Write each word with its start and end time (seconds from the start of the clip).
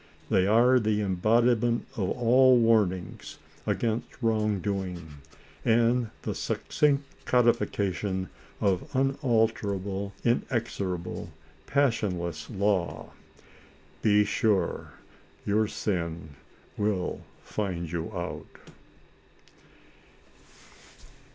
They 0.31 0.47
are 0.47 0.79
the 0.79 0.99
embodiment 1.01 1.85
of 1.95 2.09
all 2.09 2.57
warnings 2.57 3.37
against 3.67 4.07
wrong 4.19 4.59
doing, 4.59 5.19
and 5.63 6.09
the 6.23 6.33
succinct 6.33 7.03
codification 7.25 8.27
of 8.59 8.89
unalterable, 8.95 10.13
inexorable, 10.23 11.29
passionless 11.67 12.49
law." 12.49 13.11
Be 14.01 14.25
sure 14.25 14.93
your 15.45 15.67
sin 15.67 16.29
will 16.77 17.21
find 17.43 17.91
you 17.91 18.11
out." 18.11 18.47